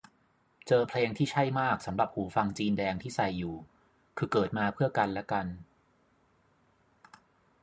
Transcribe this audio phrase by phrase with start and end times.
[0.67, 3.55] เจอเพลงที่ใช่มากสำหรับหูฟังจีนแดงที่ใส่อยู่
[4.17, 5.45] คือเกิดมาเพื่อกันและกัน